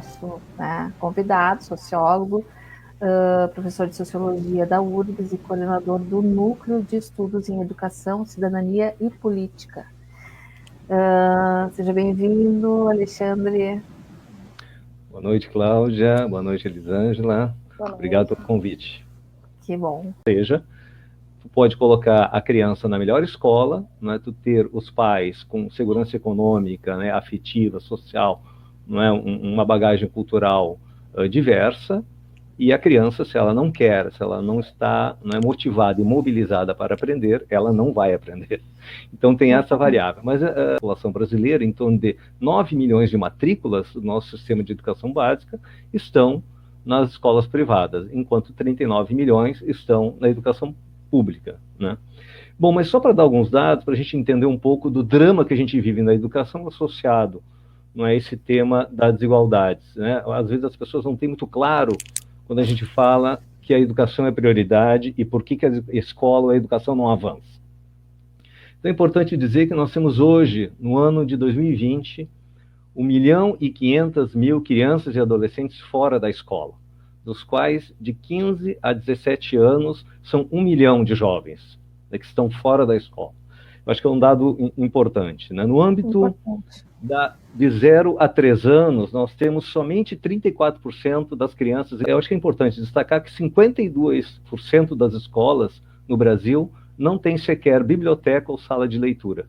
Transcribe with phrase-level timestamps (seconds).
[0.00, 2.44] nosso né, convidado, sociólogo,
[3.00, 8.94] uh, professor de Sociologia da URGS e coordenador do Núcleo de Estudos em Educação, Cidadania
[8.98, 9.86] e Política.
[10.88, 13.80] Uh, seja bem-vindo, Alexandre.
[15.10, 16.26] Boa noite, Cláudia.
[16.26, 17.54] Boa noite, Elisângela.
[17.76, 19.06] Boa Obrigado pelo convite.
[19.62, 20.12] Que bom.
[20.26, 20.64] Seja,
[21.52, 26.96] pode colocar a criança na melhor escola, né, tu ter os pais com segurança econômica,
[26.96, 28.42] né, afetiva, social,
[28.90, 30.78] não é, um, uma bagagem cultural
[31.14, 32.04] uh, diversa,
[32.58, 36.04] e a criança, se ela não quer, se ela não está não é motivada e
[36.04, 38.60] mobilizada para aprender, ela não vai aprender.
[39.14, 40.20] Então tem essa variável.
[40.22, 44.72] Mas a, população brasileira, em torno de 9 milhões de matrículas do nosso sistema de
[44.72, 45.58] educação básica,
[45.90, 46.42] estão
[46.84, 50.74] nas escolas privadas, enquanto 39 milhões estão na educação
[51.10, 51.58] pública.
[51.78, 51.96] Né?
[52.58, 55.46] Bom, mas só para dar alguns dados, para a gente entender um pouco do drama
[55.46, 57.42] que a gente vive na educação associado
[57.94, 59.94] não é esse tema das desigualdades.
[59.96, 60.22] Né?
[60.26, 61.92] Às vezes as pessoas não têm muito claro
[62.46, 66.52] quando a gente fala que a educação é prioridade e por que, que a escola,
[66.52, 67.60] a educação não avança.
[68.78, 72.28] Então é importante dizer que nós temos hoje, no ano de 2020,
[72.96, 76.74] 1 milhão e 500 mil crianças e adolescentes fora da escola,
[77.24, 81.78] dos quais de 15 a 17 anos são 1 milhão de jovens
[82.10, 83.34] né, que estão fora da escola.
[83.90, 85.52] Acho que é um dado importante.
[85.52, 85.66] Né?
[85.66, 92.00] No âmbito importante da, de 0 a 3 anos, nós temos somente 34% das crianças.
[92.06, 97.82] Eu acho que é importante destacar que 52% das escolas no Brasil não tem sequer
[97.82, 99.46] biblioteca ou sala de leitura.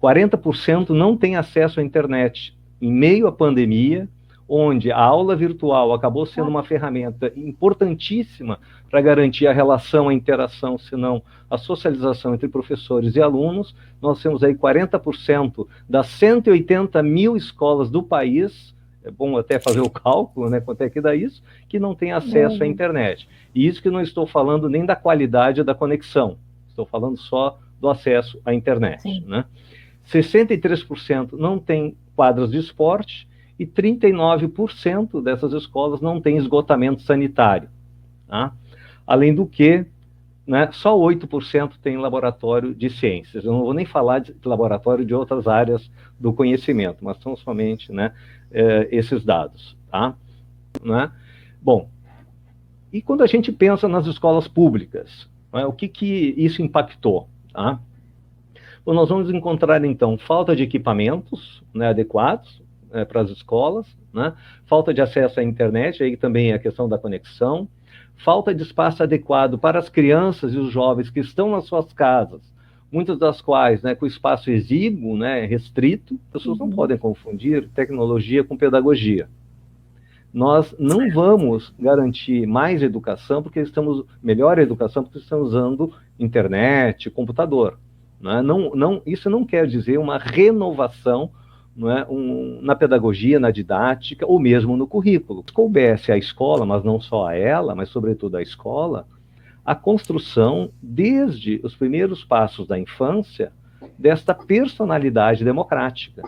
[0.00, 2.56] 40% não tem acesso à internet.
[2.80, 4.08] Em meio à pandemia,
[4.52, 8.58] onde a aula virtual acabou sendo uma ferramenta importantíssima
[8.90, 14.20] para garantir a relação, a interação, se não a socialização entre professores e alunos, nós
[14.20, 20.50] temos aí 40% das 180 mil escolas do país, é bom até fazer o cálculo,
[20.50, 22.64] né, quanto é que dá isso, que não tem acesso uhum.
[22.64, 23.28] à internet.
[23.54, 26.36] E isso que não estou falando nem da qualidade da conexão,
[26.68, 29.02] estou falando só do acesso à internet.
[29.02, 29.24] Sim.
[29.28, 29.44] Né?
[30.08, 33.29] 63% não tem quadras de esporte,
[33.60, 37.68] e 39% dessas escolas não têm esgotamento sanitário.
[38.26, 38.54] Tá?
[39.06, 39.84] Além do que,
[40.46, 43.44] né, só 8% tem laboratório de ciências.
[43.44, 47.92] Eu não vou nem falar de laboratório de outras áreas do conhecimento, mas são somente
[47.92, 48.14] né,
[48.50, 49.76] é, esses dados.
[49.90, 50.14] Tá?
[50.82, 51.12] Né?
[51.60, 51.90] Bom,
[52.90, 57.28] e quando a gente pensa nas escolas públicas, né, o que, que isso impactou?
[57.52, 57.78] Tá?
[58.86, 62.62] Bom, nós vamos encontrar, então, falta de equipamentos né, adequados,
[62.92, 64.32] é, para as escolas, né?
[64.66, 67.68] falta de acesso à internet, aí também a questão da conexão,
[68.16, 72.42] falta de espaço adequado para as crianças e os jovens que estão nas suas casas,
[72.92, 76.66] muitas das quais né, com espaço exíguo, né, restrito, as pessoas uhum.
[76.66, 79.28] não podem confundir tecnologia com pedagogia.
[80.32, 87.78] Nós não vamos garantir mais educação porque estamos melhor educação porque estamos usando internet, computador.
[88.20, 88.40] Né?
[88.40, 91.32] Não, não, isso não quer dizer uma renovação
[91.80, 95.42] não é, um, na pedagogia, na didática ou mesmo no currículo.
[95.46, 99.06] Se coubesse à escola, mas não só a ela, mas sobretudo à escola,
[99.64, 103.50] a construção, desde os primeiros passos da infância,
[103.98, 106.22] desta personalidade democrática,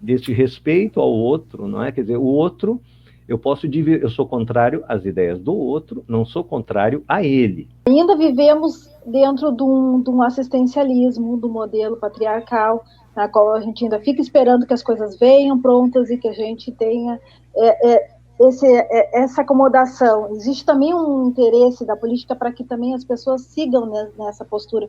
[0.00, 1.90] deste respeito ao outro, não é?
[1.90, 2.80] Quer dizer, o outro,
[3.26, 7.68] eu posso dividir, eu sou contrário às ideias do outro, não sou contrário a ele.
[7.88, 13.84] Ainda vivemos dentro de um, de um assistencialismo, do modelo patriarcal, na qual a gente
[13.84, 17.20] ainda fica esperando que as coisas venham prontas e que a gente tenha
[17.56, 18.10] é, é,
[18.40, 20.30] esse, é, essa acomodação.
[20.32, 24.88] Existe também um interesse da política para que também as pessoas sigam nessa postura.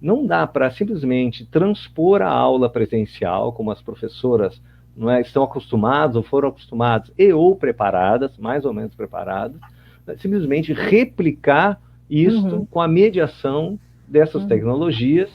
[0.00, 4.60] Não dá para simplesmente transpor a aula presencial, como as professoras
[4.96, 9.60] não é, estão acostumadas ou foram acostumadas e ou preparadas, mais ou menos preparadas,
[10.06, 12.66] né, simplesmente replicar isso uhum.
[12.66, 14.48] com a mediação dessas uhum.
[14.48, 15.30] tecnologias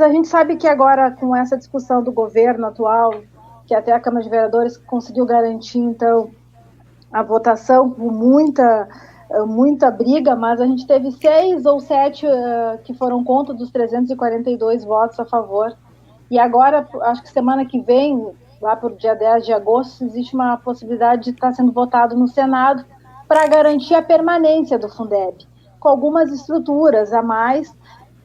[0.00, 3.12] a gente sabe que agora, com essa discussão do governo atual,
[3.66, 6.30] que até a Câmara de Vereadores conseguiu garantir, então,
[7.12, 8.88] a votação com muita,
[9.46, 14.84] muita briga, mas a gente teve seis ou sete uh, que foram contra dos 342
[14.84, 15.74] votos a favor.
[16.30, 20.56] E agora, acho que semana que vem, lá o dia 10 de agosto, existe uma
[20.58, 22.84] possibilidade de estar sendo votado no Senado
[23.26, 25.46] para garantir a permanência do Fundeb,
[25.80, 27.74] com algumas estruturas a mais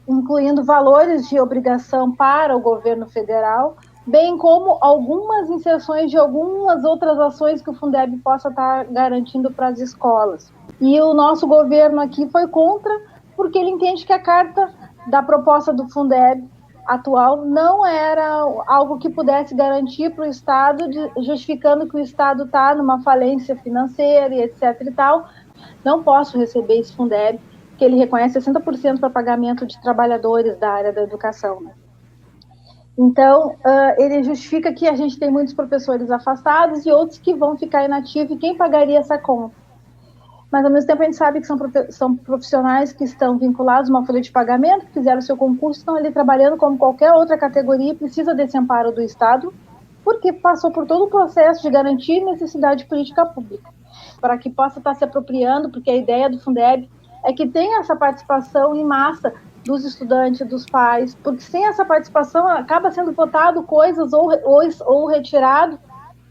[0.08, 7.18] incluindo valores de obrigação para o governo federal, bem como algumas inserções de algumas outras
[7.18, 10.52] ações que o Fundeb possa estar garantindo para as escolas.
[10.80, 12.92] E o nosso governo aqui foi contra,
[13.36, 14.70] porque ele entende que a carta
[15.06, 16.46] da proposta do Fundeb
[16.86, 20.84] atual não era algo que pudesse garantir para o Estado,
[21.22, 25.26] justificando que o Estado está numa falência financeira e etc e tal,
[25.82, 27.40] não posso receber esse Fundeb,
[27.76, 31.60] que ele reconhece 60% para pagamento de trabalhadores da área da educação.
[31.60, 31.72] Né?
[32.96, 37.56] Então, uh, ele justifica que a gente tem muitos professores afastados e outros que vão
[37.56, 39.54] ficar inativos, e quem pagaria essa conta?
[40.50, 41.58] Mas, ao mesmo tempo, a gente sabe que são,
[41.90, 45.96] são profissionais que estão vinculados a uma folha de pagamento, que fizeram seu concurso, estão
[45.96, 49.52] ali trabalhando como qualquer outra categoria e precisa desse amparo do Estado,
[50.04, 53.68] porque passou por todo o processo de garantir necessidade de política pública,
[54.20, 56.88] para que possa estar se apropriando, porque a ideia do Fundeb
[57.24, 59.32] é que tenha essa participação em massa
[59.64, 65.06] dos estudantes, dos pais, porque sem essa participação acaba sendo votado coisas ou, ou, ou
[65.06, 65.78] retirado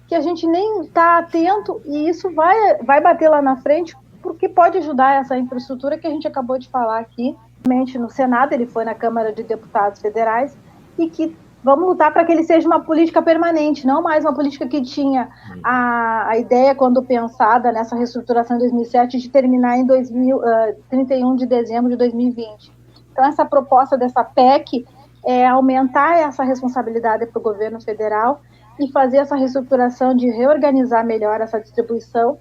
[0.07, 4.47] que a gente nem está atento e isso vai, vai bater lá na frente, porque
[4.47, 7.35] pode ajudar essa infraestrutura que a gente acabou de falar aqui.
[7.97, 10.55] No Senado, ele foi na Câmara de Deputados Federais,
[10.97, 14.67] e que vamos lutar para que ele seja uma política permanente, não mais uma política
[14.67, 15.29] que tinha
[15.63, 20.41] a, a ideia, quando pensada nessa reestruturação em 2007, de terminar em 2000, uh,
[20.89, 22.71] 31 de dezembro de 2020.
[23.11, 24.85] Então, essa proposta dessa PEC
[25.25, 28.41] é aumentar essa responsabilidade para o governo federal
[28.79, 32.37] e fazer essa reestruturação de reorganizar melhor essa distribuição,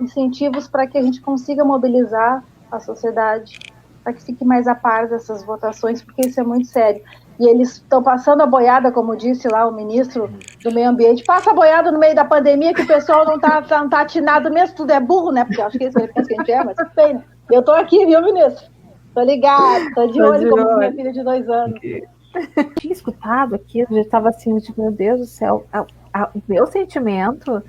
[0.00, 2.42] incentivos para que a gente consiga mobilizar
[2.72, 3.58] a sociedade
[4.04, 7.02] para que fique mais a par dessas votações, porque isso é muito sério.
[7.38, 10.30] E eles estão passando a boiada, como disse lá o ministro
[10.62, 13.60] do Meio Ambiente, passa a boiada no meio da pandemia, que o pessoal não está
[13.62, 15.44] tá, tá atinado mesmo, tudo é burro, né?
[15.44, 17.24] Porque acho que isso pensa que a gente é, mas tudo bem, né?
[17.50, 18.66] Eu estou aqui, viu, ministro?
[19.14, 20.78] Tô ligado, tô de tô olho de como olho.
[20.78, 21.78] minha filha de dois anos.
[21.82, 26.30] Eu tinha escutado aqui, eu já estava assim, tipo, meu Deus do céu, a, a,
[26.34, 27.62] o meu sentimento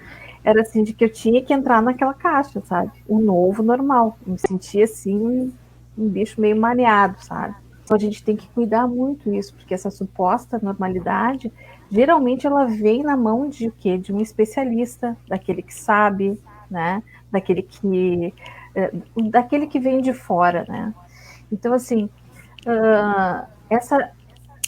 [0.44, 2.92] era assim, de que eu tinha que entrar naquela caixa, sabe?
[3.08, 4.18] O novo normal.
[4.26, 5.52] Eu me sentia assim,
[5.98, 7.56] um bicho meio mareado, sabe?
[7.86, 11.54] Então a gente tem que cuidar muito isso, porque essa suposta normalidade,
[11.90, 13.96] geralmente ela vem na mão de o quê?
[13.96, 17.04] De um especialista, daquele que sabe, né?
[17.32, 18.34] Daquele que
[18.74, 18.92] é,
[19.30, 20.92] daquele que vem de fora, né?
[21.52, 22.10] Então assim,
[22.66, 24.12] uh, essa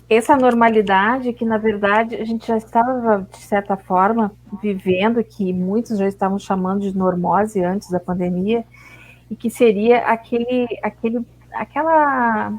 [0.08, 4.31] essa normalidade que na verdade a gente já estava de certa forma
[4.62, 8.64] vivendo, que muitos já estavam chamando de normose antes da pandemia,
[9.30, 12.54] e que seria aquele, aquele, aquela,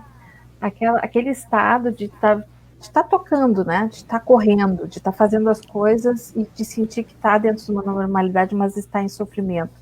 [0.60, 2.44] aquela, aquele estado de estar tá,
[2.92, 3.88] tá tocando, né?
[3.88, 7.38] De estar tá correndo, de estar tá fazendo as coisas e de sentir que está
[7.38, 9.72] dentro de uma normalidade, mas está em sofrimento.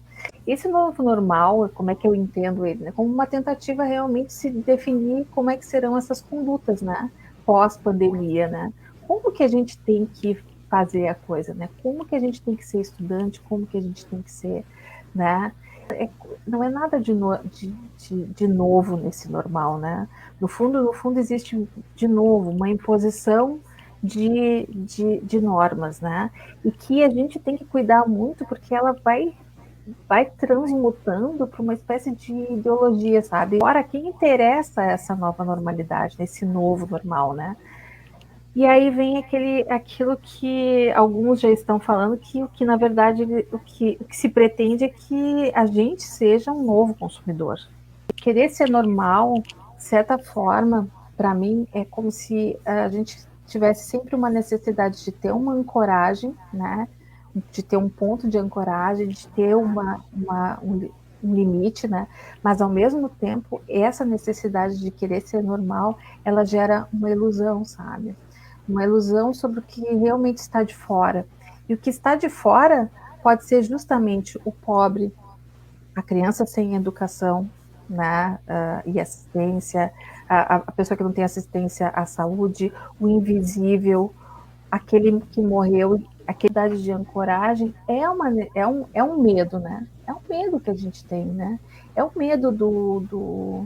[0.46, 2.84] Esse novo normal, como é que eu entendo ele?
[2.84, 2.93] Né?
[2.93, 7.11] Como uma tentativa realmente de se definir como é que serão essas condutas, né?
[7.44, 8.73] Pós-pandemia, né?
[9.06, 10.38] Como que a gente tem que
[10.69, 11.69] fazer a coisa, né?
[11.82, 14.64] Como que a gente tem que ser estudante, como que a gente tem que ser,
[15.14, 15.52] né?
[15.91, 16.09] É,
[16.47, 17.69] não é nada de, no, de,
[17.99, 20.09] de, de, novo nesse normal, né?
[20.41, 23.59] No fundo, no fundo existe de novo uma imposição
[24.03, 26.31] de, de, de normas, né?
[26.65, 29.35] E que a gente tem que cuidar muito porque ela vai
[30.09, 33.56] vai transmutando para uma espécie de ideologia, sabe?
[33.56, 37.56] Agora, quem interessa essa nova normalidade, esse novo normal, né?
[38.56, 43.23] E aí vem aquele, aquilo que alguns já estão falando, que o que na verdade
[43.53, 47.58] o que, o que se pretende é que a gente seja um novo consumidor.
[48.17, 50.88] Querer ser normal, de certa forma,
[51.19, 56.35] para mim, é como se a gente tivesse sempre uma necessidade de ter uma ancoragem,
[56.50, 56.88] né?
[57.52, 60.88] de ter um ponto de ancoragem, de ter uma, uma um,
[61.23, 62.09] um limite, né?
[62.42, 68.16] Mas ao mesmo tempo, essa necessidade de querer ser normal, ela gera uma ilusão, sabe?
[68.68, 71.26] Uma ilusão sobre o que realmente está de fora.
[71.68, 72.90] E o que está de fora
[73.23, 75.12] pode ser justamente o pobre,
[75.94, 77.49] a criança sem educação
[77.88, 79.92] né, uh, e assistência,
[80.28, 84.12] a, a, pessoa que não tem assistência à saúde, o invisível,
[84.70, 89.87] aquele que morreu, aquela idade de ancoragem, é, uma, é, um, é um medo, né?
[90.06, 91.58] É um medo que a gente tem, né?
[91.94, 93.64] É o medo do, do,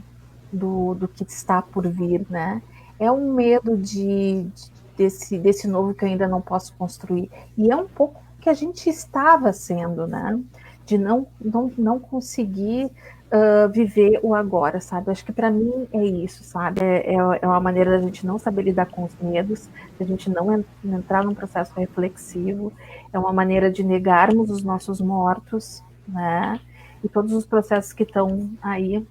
[0.53, 2.63] do, do que está por vir, né?
[2.99, 7.31] É um medo de, de desse, desse novo que eu ainda não posso construir.
[7.57, 10.39] E é um pouco que a gente estava sendo, né?
[10.85, 15.11] De não, não, não conseguir uh, viver o agora, sabe?
[15.11, 16.83] Acho que para mim é isso, sabe?
[16.83, 20.29] É, é, é, uma maneira da gente não saber lidar com os medos, da gente
[20.29, 22.71] não entrar num processo reflexivo,
[23.11, 26.61] é uma maneira de negarmos os nossos mortos, né?
[27.03, 29.03] E todos os processos que estão aí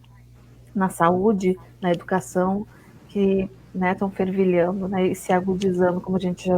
[0.75, 2.67] na saúde, na educação,
[3.08, 6.58] que estão né, fervilhando né, e se agudizando, como a gente já,